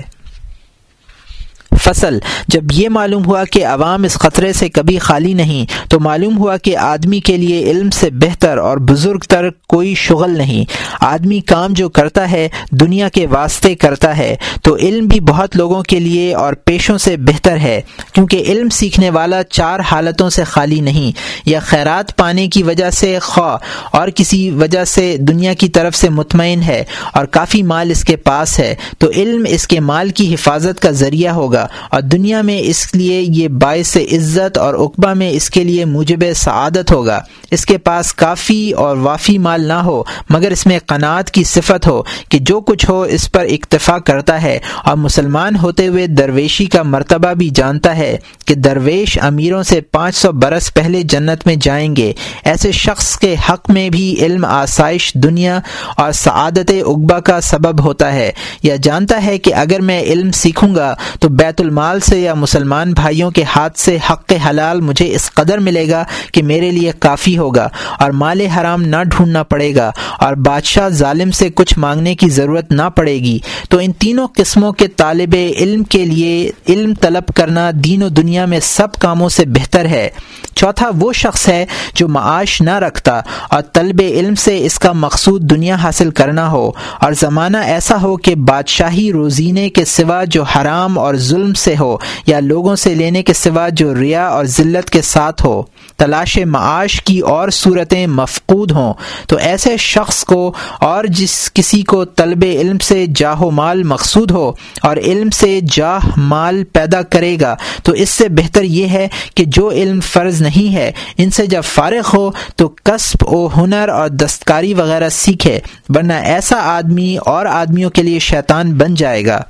فصل۔ 1.87 2.19
جب 2.49 2.63
یہ 2.73 2.89
معلوم 2.89 3.27
ہوا 3.27 3.45
کہ 3.45 3.67
عوام 3.67 4.05
اس 4.05 4.15
خطرے 4.15 4.53
سے 4.53 4.69
کبھی 4.69 4.99
خالی 4.99 5.35
نہیں، 5.35 5.91
تو 5.91 6.01
معلوم 6.01 6.39
ہوا 6.39 6.57
کہ 6.57 6.77
آدمی 6.77 7.21
کے 7.21 7.37
لیے 7.37 7.71
علم 7.71 7.91
سے 7.91 8.11
بہتر 8.11 8.59
اور 8.59 8.79
بزرگ 8.79 9.19
تر 9.19 9.51
کوئی 9.69 9.95
شغل 9.95 10.39
نہیں۔ 10.39 10.65
آدمی 11.01 11.41
کام 11.41 11.73
جو 11.73 11.89
کرتا 11.89 12.31
ہے، 12.31 12.49
دنیا 12.71 13.09
کے 13.09 13.27
واسطے 13.27 13.75
کرتا 13.75 14.17
ہے۔ 14.17 14.37
تو 14.63 14.77
علم 14.77 15.07
بھی 15.07 15.21
بہت 15.21 15.57
لوگوں 15.57 15.83
کے 15.83 16.01
لیے 16.01 16.35
اور 16.35 16.53
پیشوں 16.53 16.99
سے 16.99 17.17
بہتر 17.17 17.57
ہے، 17.57 17.81
کیونکہ 18.13 18.45
علم 18.49 18.69
سیکھنے 18.69 19.11
والا 19.11 19.43
چار 19.43 19.81
حالتوں 19.81 20.31
سے 20.31 20.45
خالی 20.45 20.81
نہیں۔ 20.81 21.13
یا 21.47 21.61
خیرات 21.61 22.17
پانے 22.17 22.49
کی 22.49 22.63
وجہ 22.63 22.91
سے 22.91 23.19
خواہ، 23.19 23.57
اور 23.97 24.09
کسی 24.09 24.51
وجہ 24.51 24.85
سے 24.85 25.17
دنیا 25.19 25.53
کی 25.53 25.69
طرف 25.69 25.95
سے 25.95 26.09
مطمئن 26.09 26.63
ہے 26.63 26.85
اور 27.15 27.25
کافی 27.25 27.63
مال 27.63 27.91
اس 27.91 28.05
کے 28.05 28.17
پاس 28.17 28.59
ہے۔ 28.59 28.75
تو 28.99 29.11
علم 29.11 29.45
اس 29.49 29.69
کے 29.69 29.81
مال 29.81 30.11
کی 30.11 30.35
حفاظت 30.35 30.81
کا 30.81 30.91
ذریعہ 30.91 31.33
ہوگا۔ 31.33 31.67
اور 31.91 32.01
دنیا 32.01 32.43
میں 32.43 32.61
اس 32.61 32.95
لیے 32.95 33.25
یہ 33.29 33.49
باعث 33.49 33.97
عزت 33.97 34.59
اور 34.59 34.75
اقبا 34.75 35.13
میں 35.13 35.31
اس 35.31 35.51
کے 35.51 35.65
لیے 35.65 35.85
موجب 35.85 36.19
سعادت 36.35 36.93
ہوگا۔ 36.93 37.21
اس 37.51 37.67
کے 37.67 37.79
پاس 37.79 38.15
کافی 38.15 38.71
اور 38.71 38.97
وافی 38.97 39.39
مال 39.39 39.65
نہ 39.65 39.73
ہو، 39.73 40.03
مگر 40.31 40.51
اس 40.51 40.67
میں 40.67 40.79
قناعت 40.87 41.31
کی 41.31 41.45
صفت 41.45 41.87
ہو 41.87 42.03
کہ 42.29 42.39
جو 42.39 42.61
کچھ 42.61 42.91
ہو 42.91 43.03
اس 43.03 43.33
پر 43.33 43.45
اکتفا 43.45 43.99
کرتا 43.99 44.43
ہے۔ 44.43 44.59
اور 44.85 44.97
مسلمان 44.97 45.57
ہوتے 45.57 45.87
ہوئے 45.87 46.07
درویشی 46.07 46.65
کا 46.65 46.83
مرتبہ 46.83 47.33
بھی 47.33 47.49
جانتا 47.49 47.97
ہے 47.97 48.17
کہ 48.47 48.55
درویش 48.55 49.19
امیروں 49.23 49.63
سے 49.63 49.81
پانچ 49.81 50.17
سو 50.17 50.33
برس 50.33 50.75
پہلے 50.75 51.03
جنت 51.03 51.47
میں 51.47 51.57
جائیں 51.61 51.97
گے۔ 51.97 52.13
ایسے 52.45 52.73
شخص 52.73 53.19
کے 53.19 53.35
حق 53.49 53.71
میں 53.71 53.91
بھی 53.91 54.17
علم 54.19 54.45
آسائش 54.45 55.15
دنیا 55.15 55.61
اور 55.97 56.13
سعادت 56.13 56.71
اقبا 56.87 57.21
کا 57.21 57.41
سبب 57.41 57.85
ہوتا 57.85 58.13
ہے۔ 58.13 58.33
یا 58.63 58.77
جانتا 58.83 59.25
ہے 59.25 59.39
کہ 59.39 59.55
اگر 59.55 59.81
میں 59.81 60.03
علم 60.03 60.31
سیکھوں 60.31 60.75
گا 60.75 60.95
تو 61.21 61.29
بیت 61.29 61.61
المال 61.67 62.01
سے 62.01 62.21
یا 62.21 62.35
مسلمان 62.35 62.93
بھائیوں 62.93 63.31
کے 63.31 63.43
ہاتھ 63.57 63.79
سے 63.79 63.99
حق 64.11 64.33
حلال 64.51 64.81
مجھے 64.81 65.15
اس 65.15 65.31
قدر 65.33 65.59
ملے 65.59 65.91
گا 65.91 66.05
کہ 66.33 66.43
میرے 66.43 66.71
لیے 66.71 66.93
کافی 66.99 67.39
ہوگا 67.39 67.69
اور 67.99 68.11
مال 68.11 68.41
حرام 68.41 68.83
نہ 68.83 68.97
ڈھونڈنا 69.11 69.43
پڑے 69.43 69.75
گا 69.75 69.91
اور 70.19 70.35
بادشاہ 70.35 70.89
ظالم 70.89 71.31
سے 71.31 71.51
کچھ 71.55 71.79
مانگنے 71.79 72.15
کی 72.15 72.29
ضرورت 72.29 72.73
نہ 72.73 72.83
پڑے 72.97 73.15
گی۔ 73.15 73.39
تو 73.71 73.79
ان 73.79 73.93
تینوں 73.93 74.29
قسموں 74.37 74.73
کے 74.73 74.89
طالب 74.89 75.37
علم 75.57 75.85
کے 75.85 76.05
لیے 76.05 76.51
علم 76.69 76.95
طلب 76.95 77.35
کرنا 77.35 77.71
دین 77.75 78.03
و 78.03 78.09
دنیا 78.09 78.47
میں 78.47 78.61
سب 78.63 78.95
کاموں 78.95 79.29
سے 79.29 79.45
بہتر 79.47 79.85
ہے۔ 79.85 80.09
چوتھا 80.55 80.91
وہ 81.01 81.13
شخص 81.13 81.49
ہے 81.49 81.67
جو 81.95 82.09
معاش 82.09 82.61
نہ 82.61 82.79
رکھتا 82.79 83.21
اور 83.51 83.63
طلب 83.73 84.01
علم 84.01 84.35
سے 84.35 84.67
اس 84.67 84.79
کا 84.79 84.93
مقصود 84.93 85.43
دنیا 85.43 85.75
حاصل 85.75 86.11
کرنا 86.11 86.51
ہو۔ 86.51 86.71
اور 87.01 87.13
زمانہ 87.13 87.57
ایسا 87.57 88.03
ہو 88.03 88.17
کہ 88.17 88.35
بادشاہی 88.35 89.13
روزینے 89.13 89.69
کے 89.69 89.85
سوا 89.85 90.25
جو 90.25 90.43
حرام 90.43 90.99
اور 90.99 91.15
ظلم 91.15 91.46
سے 91.55 91.75
ہو 91.81 91.97
یا 92.27 92.41
لوگوں 92.41 92.77
سے 92.77 92.95
لینے 92.95 93.23
کے 93.23 93.33
سوا 93.33 93.69
جو 93.69 93.95
ریا 93.95 94.27
اور 94.29 94.45
ذلت 94.45 94.91
کے 94.91 95.03
ساتھ 95.03 95.45
ہو، 95.47 95.63
تلاش 95.97 96.39
معاش 96.39 97.03
کی 97.03 97.19
اور 97.19 97.49
صورتیں 97.49 98.07
مفقود 98.07 98.71
ہوں، 98.71 98.95
تو 99.29 99.37
ایسے 99.37 99.77
شخص 99.77 100.25
کو 100.25 100.53
اور 100.81 101.05
جس 101.05 101.51
کسی 101.55 101.83
کو 101.83 102.05
طلب 102.05 102.45
علم 102.45 102.79
سے 102.79 103.07
جاہ 103.15 103.43
و 103.43 103.51
مال 103.51 103.83
مقصود 103.83 104.31
ہو 104.31 104.53
اور 104.83 104.97
علم 104.97 105.31
سے 105.31 105.61
جاہ 105.71 105.99
مال 106.17 106.65
پیدا 106.65 107.03
کرے 107.03 107.37
گا، 107.41 107.55
تو 107.83 107.93
اس 107.93 108.11
سے 108.11 108.29
بہتر 108.29 108.63
یہ 108.63 108.89
ہے 108.89 109.09
کہ 109.35 109.45
جو 109.45 109.71
علم 109.71 110.01
فرض 110.01 110.43
نہیں 110.43 110.75
ہے، 110.75 110.93
ان 111.19 111.31
سے 111.31 111.47
جب 111.47 111.63
فارغ 111.65 112.09
ہو 112.15 112.31
تو 112.57 112.69
کسب 112.69 113.27
و 113.27 113.49
ہنر 113.57 113.89
اور 113.89 114.09
دستکاری 114.09 114.75
وغیرہ 114.75 115.09
سیکھے، 115.09 115.61
ورنہ 115.89 116.13
ایسا 116.13 116.57
آدمی 116.57 117.17
اور 117.17 117.47
آدمیوں 117.47 117.91
کے 117.91 118.03
لیے 118.03 118.19
شیطان 118.19 118.75
بن 118.75 118.95
جائے 118.95 119.27
گا۔ 119.27 119.43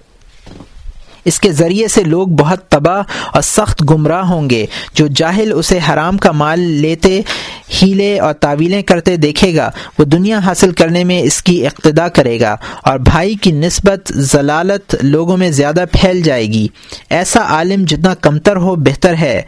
اس 1.26 1.40
کے 1.40 1.52
ذریعے 1.52 1.88
سے 1.88 2.04
لوگ 2.04 2.28
بہت 2.28 2.68
تباہ 2.68 3.02
اور 3.32 3.42
سخت 3.42 3.90
گمراہ 3.90 4.24
ہوں 4.24 4.50
گے۔ 4.50 4.66
جو 4.94 5.06
جاہل 5.06 5.52
اسے 5.54 5.78
حرام 5.88 6.16
کا 6.16 6.32
مال 6.32 6.60
لیتے، 6.60 7.20
ہیلے 7.82 8.20
اور 8.20 8.32
تعویلیں 8.32 8.82
کرتے 8.82 9.16
دیکھے 9.16 9.56
گا، 9.56 9.70
وہ 9.98 10.04
دنیا 10.04 10.38
حاصل 10.38 10.70
کرنے 10.70 11.04
میں 11.04 11.22
اس 11.22 11.42
کی 11.42 11.66
اقتدا 11.66 12.08
کرے 12.08 12.40
گا 12.40 12.56
اور 12.82 12.98
بھائی 12.98 13.34
کی 13.34 13.52
نسبت 13.52 14.12
ضلالت 14.14 14.96
لوگوں 15.02 15.36
میں 15.36 15.50
زیادہ 15.50 15.84
پھیل 15.92 16.22
جائے 16.22 16.46
گی۔ 16.46 16.68
ایسا 17.10 17.40
عالم 17.40 17.84
جتنا 17.84 18.14
کمتر 18.14 18.56
ہو 18.56 18.74
بہتر 18.74 19.14
ہے۔ 19.14 19.42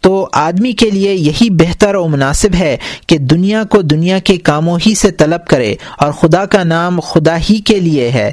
تو 0.00 0.28
آدمی 0.32 0.72
کے 0.72 0.90
لیے 0.90 1.14
یہی 1.14 1.50
بہتر 1.50 1.94
و 1.94 2.08
مناسب 2.08 2.54
ہے 2.58 2.76
کہ 3.06 3.18
دنیا 3.18 3.64
کو 3.64 3.82
دنیا 3.82 4.18
کے 4.18 4.36
کاموں 4.36 4.78
ہی 4.86 4.94
سے 4.94 5.10
طلب 5.10 5.46
کرے 5.46 5.74
اور 5.98 6.12
خدا 6.12 6.44
کا 6.44 6.64
نام 6.64 7.00
خدا 7.00 7.36
ہی 7.36 7.58
کے 7.58 7.80
لیے 7.80 8.10
ہے۔ 8.10 8.30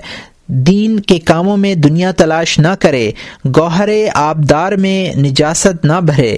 دین 0.53 0.99
کے 0.99 1.19
کاموں 1.19 1.57
میں 1.57 1.75
دنیا 1.75 2.11
تلاش 2.11 2.59
نہ 2.59 2.67
کرے 2.79 3.11
گوہر 3.57 3.89
آبدار 4.13 4.71
میں 4.71 5.17
نجاست 5.17 5.85
نہ 5.85 6.01
بھرے۔ 6.01 6.37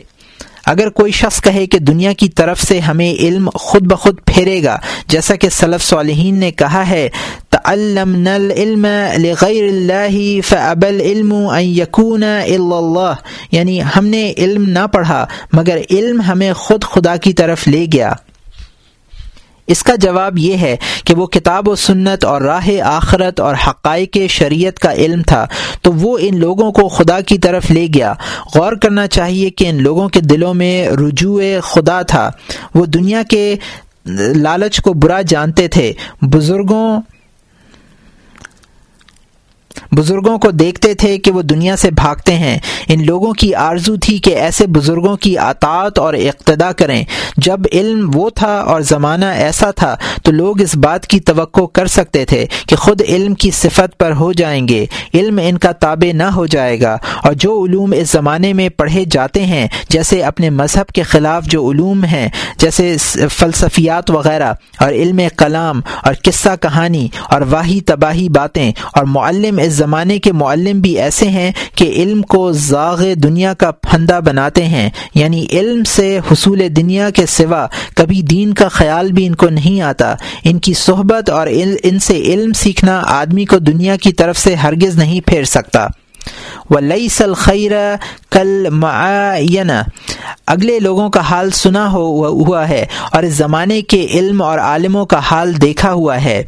اگر 0.66 0.90
کوئی 0.90 1.12
شخص 1.12 1.42
کہے 1.42 1.68
کہ 1.68 1.80
دنیا 1.80 2.14
کی 2.14 2.30
طرف 2.30 2.62
سے 2.62 2.80
ہمیں 2.80 3.14
علم 3.14 3.50
خود 3.54 3.82
بخود 3.82 4.18
پھیرے 4.26 4.64
گا، 4.64 4.80
جیسا 5.08 5.36
کہ 5.36 5.50
صلف 5.50 5.84
صالحین 5.84 6.36
نے 6.36 6.52
کہا 6.52 6.90
ہے 6.90 7.10
تعلم 7.50 8.16
نل 8.16 8.52
علم 8.56 8.86
لغیر 9.18 9.64
اللہ 9.64 10.42
فعبل 10.42 11.02
علم 11.02 11.34
یقون 11.60 12.24
اللہ۔ 12.24 13.14
یعنی 13.52 13.82
ہم 13.98 14.06
نے 14.06 14.34
علم 14.38 14.70
نہ 14.70 14.88
پڑھا، 14.92 15.26
مگر 15.54 15.78
علم 15.92 16.22
ہمیں 16.22 16.54
خود 16.54 16.84
خدا 16.84 17.16
کی 17.16 17.34
طرف 17.34 17.68
لے 17.68 17.86
گیا۔ 17.94 18.14
اس 19.68 19.84
کا 19.84 19.96
جواب 19.96 20.38
یہ 20.38 20.58
ہے 20.58 20.78
کہ 21.06 21.16
وہ 21.16 21.28
کتاب 21.28 21.68
و 21.68 21.76
سنت 21.76 22.26
اور 22.26 22.42
راہ 22.42 22.70
آخرت 22.84 23.40
اور 23.40 23.56
حقائق 23.68 24.18
شریعت 24.30 24.80
کا 24.80 24.94
علم 24.94 25.22
تھا، 25.22 25.48
تو 25.82 25.94
وہ 25.94 26.18
ان 26.22 26.40
لوگوں 26.40 26.72
کو 26.72 26.88
خدا 26.88 27.20
کی 27.22 27.38
طرف 27.38 27.72
لے 27.72 27.88
گیا۔ 27.96 28.14
غور 28.56 28.74
کرنا 28.74 29.08
چاہیے 29.08 29.50
کہ 29.50 29.70
ان 29.70 29.84
لوگوں 29.84 30.10
کے 30.10 30.20
دلوں 30.20 30.54
میں 30.54 30.88
رجوع 30.88 31.44
خدا 31.64 32.02
تھا۔ 32.02 32.32
وہ 32.76 32.86
دنیا 32.86 33.24
کے 33.30 33.56
لالچ 34.36 34.82
کو 34.82 34.94
برا 34.94 35.22
جانتے 35.22 35.68
تھے۔ 35.68 35.94
بزرگوں 36.22 37.02
بزرگوں 39.96 40.38
کو 40.38 40.52
دیکھتے 40.52 40.94
تھے 40.94 41.18
کہ 41.18 41.32
وہ 41.32 41.42
دنیا 41.42 41.76
سے 41.76 41.92
بھاگتے 41.92 42.36
ہیں۔ 42.36 42.60
ان 42.88 43.06
لوگوں 43.06 43.34
کی 43.34 43.56
آرزو 43.56 43.96
تھی 43.96 44.18
کہ 44.18 44.30
ایسے 44.30 44.68
بزرگوں 44.68 45.18
کی 45.18 45.38
اطاعت 45.38 46.00
اور 46.00 46.14
اقتدا 46.14 46.72
کریں۔ 46.72 47.04
جب 47.38 47.60
علم 47.74 48.12
وہ 48.14 48.30
تھا 48.30 48.56
اور 48.56 48.82
زمانہ 48.82 49.26
ایسا 49.26 49.72
تھا، 49.72 49.96
تو 50.24 50.32
لوگ 50.32 50.62
اس 50.62 50.76
بات 50.76 51.08
کی 51.08 51.20
توقع 51.20 51.66
کر 51.74 51.88
سکتے 51.88 52.26
تھے 52.26 52.46
کہ 52.68 52.76
خود 52.76 53.02
علم 53.08 53.34
کی 53.34 53.52
صفت 53.52 53.98
پر 53.98 54.12
ہو 54.12 54.34
جائیں 54.34 54.68
گے۔ 54.68 54.86
علم 55.14 55.40
ان 55.44 55.58
کا 55.58 55.72
تابع 55.72 56.12
نہ 56.12 56.24
ہو 56.24 56.46
جائے 56.46 56.82
گا۔ 56.82 56.98
اور 57.24 57.34
جو 57.34 57.64
علوم 57.64 57.94
اس 57.98 58.12
زمانے 58.12 58.54
میں 58.54 58.70
پڑھے 58.70 59.04
جاتے 59.12 59.46
ہیں، 59.46 59.68
جیسے 59.90 60.24
اپنے 60.24 60.50
مذہب 60.50 60.92
کے 60.92 61.04
خلاف 61.04 61.44
جو 61.46 61.72
علوم 61.72 62.04
ہیں، 62.04 62.30
جیسے 62.58 62.98
فلسفیات 63.32 64.12
وغیرہ، 64.12 64.54
اور 64.80 64.90
علم 64.90 65.20
کلام 65.38 65.82
اور 66.04 66.14
قصہ 66.24 66.50
کہانی 66.62 67.08
اور 67.30 67.42
واحی 67.50 67.82
تباہی 67.82 68.30
باتیں 68.30 68.72
اور 68.96 69.04
معلم 69.04 69.60
اس 69.64 69.74
زمانے 69.84 70.20
کے 70.20 70.32
معلم 70.32 70.80
بھی 70.80 71.00
ایسے 71.00 71.28
ہیں 71.28 71.52
کہ 71.76 71.84
علم 71.84 72.22
کو 72.22 72.52
زاغ 72.52 73.04
دنیا 73.16 73.54
کا 73.54 73.72
پھندا 73.72 74.20
بناتے 74.20 74.66
ہیں۔ 74.66 74.90
یعنی 75.16 75.46
علم 75.52 75.84
سے 75.84 76.20
حصول 76.32 76.62
دنیا 76.76 77.10
کے 77.10 77.26
سوا 77.26 77.68
کبھی 77.96 78.22
دین 78.22 78.54
کا 78.54 78.68
خیال 78.68 79.12
بھی 79.12 79.28
ان 79.28 79.36
کو 79.36 79.50
نہیں 79.50 79.82
آتا۔ 79.82 80.16
ان 80.44 80.60
کی 80.60 80.74
صحبت 80.74 81.30
اور 81.30 81.48
ان 81.84 82.00
سے 82.00 82.18
علم 82.18 82.54
سیکھنا 82.54 83.02
آدمی 83.08 83.46
کو 83.46 83.58
دنیا 83.58 83.96
کی 83.96 84.14
طرف 84.14 84.38
سے 84.38 84.56
ہرگز 84.56 84.96
نہیں 84.96 85.22
پھیر 85.22 85.44
سکتا۔ 85.44 85.88
ولی 86.70 87.08
سل 87.08 87.34
خیر 87.34 87.72
کل 88.32 88.70
معین 88.70 89.72
اگلے 90.48 90.80
لوگوں 90.80 91.10
کا 91.10 91.20
حال 91.20 91.52
سنا 91.52 91.92
ہوا 91.92 92.70
ہے 92.70 92.86
اور 93.12 93.24
اس 93.24 93.34
زمانے 93.34 93.82
کے 93.82 94.08
علم 94.10 94.42
اور 94.42 94.60
عالموں 94.60 95.06
کا 95.06 95.20
حال 95.20 95.62
دیکھا 95.62 95.94
ہوا 95.94 96.24
ہے۔ 96.24 96.44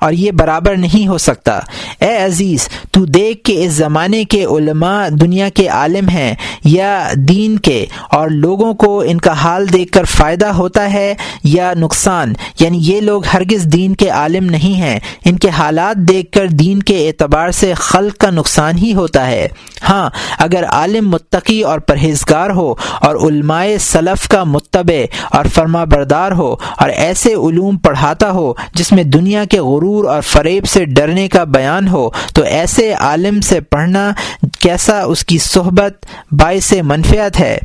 اور 0.00 0.12
یہ 0.12 0.30
برابر 0.30 0.76
نہیں 0.76 1.06
ہو 1.08 1.18
سکتا۔ 1.18 1.58
اے 2.00 2.16
عزیز، 2.16 2.68
تو 2.90 3.04
دیکھ 3.04 3.42
کے 3.44 3.64
اس 3.64 3.72
زمانے 3.72 4.24
کے 4.24 4.44
علماء 4.44 5.08
دنیا 5.08 5.48
کے 5.48 5.68
عالم 5.68 6.08
ہیں 6.08 6.34
یا 6.64 7.12
دین 7.28 7.58
کے، 7.58 7.84
اور 8.10 8.28
لوگوں 8.28 8.74
کو 8.74 9.00
ان 9.06 9.18
کا 9.18 9.32
حال 9.32 9.72
دیکھ 9.72 9.92
کر 9.92 10.04
فائدہ 10.04 10.46
ہوتا 10.46 10.92
ہے 10.92 11.14
یا 11.44 11.72
نقصان۔ 11.76 12.32
یعنی 12.60 12.78
یہ 12.82 13.00
لوگ 13.00 13.22
ہرگز 13.34 13.64
دین 13.64 13.94
کے 13.94 14.08
عالم 14.10 14.44
نہیں 14.44 14.74
ہیں۔ 14.74 14.98
ان 15.24 15.38
کے 15.38 15.48
حالات 15.48 15.96
دیکھ 15.96 16.30
کر 16.32 16.46
دین 16.46 16.82
کے 16.82 17.08
اعتبار 17.08 17.50
سے 17.50 17.72
خلق 17.74 18.16
کا 18.16 18.30
نقصان 18.30 18.78
ہی 18.78 18.94
ہوتا 18.94 19.26
ہے۔ 19.26 19.48
ہاں 19.88 20.08
اگر 20.38 20.64
عالم 20.64 21.08
متقی 21.08 21.60
اور 21.62 21.78
پرہیزگار 21.78 22.50
ہو، 22.50 22.74
اور 23.00 23.16
علماء 23.16 23.66
صلف 23.80 24.28
کا 24.28 24.44
متبع 24.44 25.04
اور 25.36 25.44
فرما 25.44 25.84
بردار 25.84 26.32
ہو، 26.32 26.52
اور 26.76 26.88
ایسے 26.88 27.32
علوم 27.34 27.76
پڑھاتا 27.76 28.30
ہو 28.30 28.52
جس 28.74 28.92
میں 28.92 29.04
دنیا 29.04 29.44
کے 29.44 29.58
غرور 29.88 30.04
اور 30.04 30.22
فریب 30.22 30.66
سے 30.66 30.84
ڈرنے 30.84 31.28
کا 31.28 31.44
بیان 31.44 31.88
ہو، 31.88 32.10
تو 32.34 32.42
ایسے 32.42 32.92
عالم 32.92 33.40
سے 33.40 33.60
پڑھنا 33.60 34.12
کیسا 34.60 35.02
اس 35.02 35.24
کی 35.24 35.38
صحبت 35.38 36.06
باعث 36.32 36.72
منفیت 36.84 37.40
ہے؟ 37.40 37.58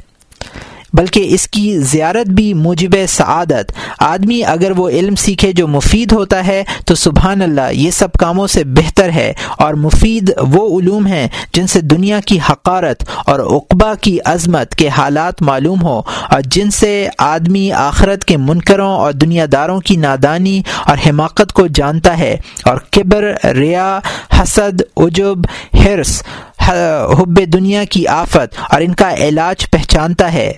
بلکہ 0.93 1.25
اس 1.27 1.47
کی 1.47 1.77
زیارت 1.77 2.29
بھی 2.29 2.53
موجب 2.53 2.89
سعادت۔ 3.07 3.71
آدمی 3.99 4.43
اگر 4.43 4.71
وہ 4.71 4.89
علم 4.89 5.15
سیکھے 5.15 5.53
جو 5.53 5.67
مفید 5.67 6.11
ہوتا 6.11 6.47
ہے، 6.47 6.63
تو 6.85 6.95
سبحان 6.95 7.41
اللہ، 7.41 7.71
یہ 7.71 7.91
سب 7.91 8.11
کاموں 8.11 8.47
سے 8.47 8.63
بہتر 8.63 9.09
ہے۔ 9.09 9.33
اور 9.57 9.73
مفید 9.73 10.31
وہ 10.47 10.79
علوم 10.79 11.05
ہیں 11.05 11.27
جن 11.53 11.67
سے 11.67 11.81
دنیا 11.81 12.19
کی 12.25 12.39
حقارت 12.49 13.03
اور 13.25 13.39
اقبا 13.39 13.95
کی 13.95 14.17
عظمت 14.25 14.75
کے 14.75 14.89
حالات 14.89 15.41
معلوم 15.41 15.83
ہو 15.83 16.01
اور 16.29 16.41
جن 16.41 16.71
سے 16.71 17.07
آدمی 17.17 17.71
آخرت 17.71 18.25
کے 18.25 18.37
منکروں 18.37 18.91
اور 18.91 19.11
دنیا 19.11 19.45
داروں 19.51 19.79
کی 19.79 19.95
نادانی 19.95 20.61
اور 20.85 20.97
حماقت 21.09 21.53
کو 21.53 21.67
جانتا 21.67 22.19
ہے۔ 22.19 22.37
اور 22.65 22.77
کبر، 22.91 23.47
ریا، 23.47 23.99
حسد، 24.39 24.81
عجب، 24.97 25.37
حرص 25.85 26.23
حب 26.67 27.39
دنیا 27.53 27.83
کی 27.83 28.07
آفت 28.07 28.55
اور 28.69 28.81
ان 28.81 28.93
کا 28.93 29.13
علاج 29.15 29.71
پہچانتا 29.71 30.33
ہے۔ 30.33 30.53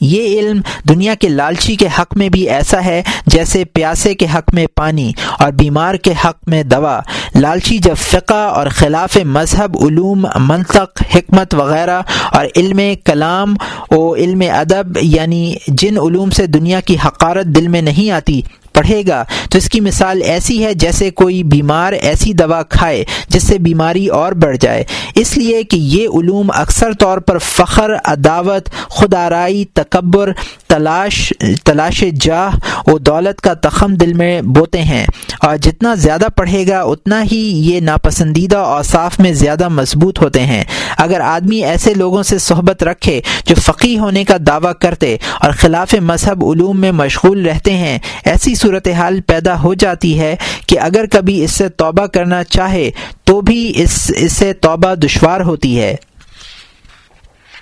یہ 0.00 0.40
علم 0.40 0.60
دنیا 0.88 1.14
کے 1.14 1.28
لالچی 1.28 1.76
کے 1.76 1.88
حق 1.98 2.16
میں 2.16 2.28
بھی 2.28 2.50
ایسا 2.50 2.84
ہے 2.84 3.02
جیسے 3.26 3.64
پیاسے 3.64 4.14
کے 4.14 4.26
حق 4.34 4.54
میں 4.54 4.66
پانی 4.74 5.12
اور 5.38 5.52
بیمار 5.52 5.94
کے 5.94 6.12
حق 6.24 6.38
میں 6.46 6.62
دوا۔ 6.62 7.00
لالچی 7.40 7.78
جب 7.78 7.94
فقہ 7.96 8.34
اور 8.34 8.66
خلاف 8.66 9.16
مذہب، 9.16 9.86
علوم، 9.86 10.26
منطق، 10.36 11.02
حکمت 11.14 11.54
وغیرہ 11.54 12.02
اور 12.32 12.46
علم 12.56 12.80
کلام 13.04 13.54
و 13.90 14.16
علم 14.16 14.42
ادب 14.52 14.98
یعنی 15.00 15.54
جن 15.68 15.98
علوم 15.98 16.30
سے 16.30 16.46
دنیا 16.46 16.80
کی 16.80 16.96
حقارت 17.06 17.46
دل 17.46 17.68
میں 17.68 17.82
نہیں 17.82 18.10
آتی، 18.10 18.42
پڑھے 18.72 19.02
گا۔ 19.08 19.24
تو 19.50 19.58
اس 19.58 19.68
کی 19.68 19.80
مثال 19.80 20.22
ایسی 20.22 20.64
ہے 20.64 20.74
جیسے 20.74 21.10
کوئی 21.10 21.42
بیمار 21.42 21.92
ایسی 21.92 22.32
دوا 22.32 22.62
کھائے 22.62 23.04
جس 23.28 23.42
سے 23.42 23.58
بیماری 23.58 24.06
اور 24.06 24.32
بڑھ 24.32 24.56
جائے۔ 24.60 24.84
اس 25.14 25.38
لیے 25.38 25.62
کہ 25.62 25.76
یہ 25.76 26.08
علوم 26.08 26.50
اکثر 26.54 26.92
طور 26.92 27.18
پر 27.18 27.38
فخر، 27.38 27.90
عداوت 28.04 28.70
خود 28.88 29.14
آرائی 29.14 29.64
تکبر، 29.64 30.32
تلاش 30.68 31.32
تلاش 31.64 32.04
جاہ 32.20 32.50
و 32.86 32.98
دولت 32.98 33.40
کا 33.40 33.54
تخم 33.54 33.94
دل 33.94 34.12
میں 34.12 34.42
بوتے 34.42 34.82
ہیں۔ 34.82 35.06
اور 35.40 35.56
جتنا 35.56 35.94
زیادہ 35.94 36.26
پڑھے 36.36 36.66
گا، 36.68 36.82
اتنا 36.82 37.22
ہی 37.32 37.72
یہ 37.72 37.80
ناپسندیدہ 37.80 38.56
اوصاف 38.56 39.20
میں 39.20 39.32
زیادہ 39.32 39.68
مضبوط 39.68 40.22
ہوتے 40.22 40.40
ہیں۔ 40.40 40.64
اگر 40.96 41.20
آدمی 41.20 41.64
ایسے 41.64 41.94
لوگوں 41.94 42.22
سے 42.22 42.38
صحبت 42.38 42.82
رکھے 42.82 43.20
جو 43.46 43.54
فقی 43.54 43.98
ہونے 43.98 44.24
کا 44.24 44.36
دعویٰ 44.46 44.72
کرتے 44.80 45.16
اور 45.40 45.50
خلاف 45.50 45.94
مذہب 45.94 46.44
علوم 46.44 46.80
میں 46.80 46.92
مشغول 46.92 47.46
رہتے 47.46 47.72
ہیں، 47.72 47.98
ایسی 48.24 48.54
صورتحال 48.54 49.20
پیدا 49.20 49.62
ہو 49.62 49.74
جاتی 49.74 50.20
ہے 50.20 50.36
کہ 50.66 50.80
اگر 50.80 51.04
کبھی 51.10 51.44
اس 51.44 51.50
سے 51.50 51.68
توبہ 51.68 52.06
کرنا 52.06 52.44
چاہے 52.44 52.90
تو 53.24 53.40
بھی 53.40 53.72
اس 53.76 54.10
سے 54.30 54.52
توبہ 54.52 54.94
دشوار 54.94 55.40
ہوتی 55.40 55.80
ہے۔ 55.80 55.96